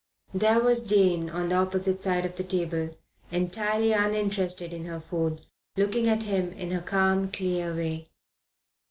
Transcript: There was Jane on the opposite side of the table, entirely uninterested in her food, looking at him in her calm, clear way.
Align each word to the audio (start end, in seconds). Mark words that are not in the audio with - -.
There 0.33 0.59
was 0.59 0.83
Jane 0.87 1.29
on 1.29 1.49
the 1.49 1.57
opposite 1.57 2.01
side 2.01 2.25
of 2.25 2.35
the 2.35 2.43
table, 2.43 2.97
entirely 3.31 3.91
uninterested 3.93 4.73
in 4.73 4.85
her 4.85 4.99
food, 4.99 5.45
looking 5.77 6.07
at 6.09 6.23
him 6.23 6.53
in 6.53 6.71
her 6.71 6.81
calm, 6.81 7.29
clear 7.31 7.71
way. 7.75 8.09